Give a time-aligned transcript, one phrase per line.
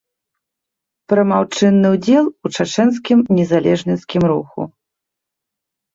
[1.11, 4.61] Прымаў чынны ўдзел у чачэнскім незалежніцкім руху.